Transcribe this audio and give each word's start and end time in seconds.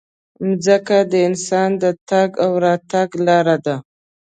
مځکه 0.45 0.97
د 1.11 1.13
انسان 1.27 1.69
د 1.81 1.83
تګ 2.09 2.29
او 2.45 2.51
راتګ 2.65 3.09
لاره 3.27 3.57
ده. 3.65 3.75